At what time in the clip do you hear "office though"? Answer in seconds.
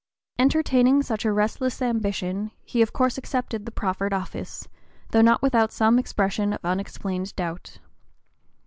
4.13-5.21